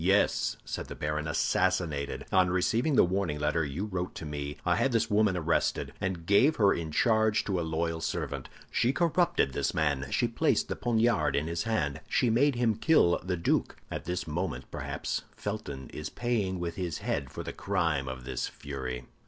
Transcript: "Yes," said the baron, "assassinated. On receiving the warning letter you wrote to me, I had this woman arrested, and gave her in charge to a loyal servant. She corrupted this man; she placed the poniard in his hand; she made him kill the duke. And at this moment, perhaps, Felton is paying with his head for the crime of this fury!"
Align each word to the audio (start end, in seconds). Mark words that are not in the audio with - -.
"Yes," 0.03 0.57
said 0.65 0.87
the 0.87 0.95
baron, 0.95 1.27
"assassinated. 1.27 2.25
On 2.31 2.49
receiving 2.49 2.95
the 2.95 3.03
warning 3.03 3.37
letter 3.39 3.63
you 3.63 3.85
wrote 3.85 4.15
to 4.15 4.25
me, 4.25 4.57
I 4.65 4.75
had 4.77 4.93
this 4.93 5.11
woman 5.11 5.37
arrested, 5.37 5.93
and 6.01 6.25
gave 6.25 6.55
her 6.55 6.73
in 6.73 6.89
charge 6.89 7.43
to 7.43 7.59
a 7.59 7.61
loyal 7.61 8.01
servant. 8.01 8.49
She 8.71 8.93
corrupted 8.93 9.53
this 9.53 9.75
man; 9.75 10.07
she 10.09 10.27
placed 10.27 10.69
the 10.69 10.75
poniard 10.75 11.35
in 11.35 11.45
his 11.45 11.65
hand; 11.65 12.01
she 12.09 12.31
made 12.31 12.55
him 12.55 12.77
kill 12.77 13.19
the 13.23 13.37
duke. 13.37 13.75
And 13.91 13.97
at 13.99 14.05
this 14.05 14.25
moment, 14.25 14.71
perhaps, 14.71 15.21
Felton 15.35 15.91
is 15.93 16.09
paying 16.09 16.59
with 16.59 16.77
his 16.77 16.97
head 16.97 17.29
for 17.31 17.43
the 17.43 17.53
crime 17.53 18.07
of 18.07 18.23
this 18.25 18.47
fury!" 18.47 19.05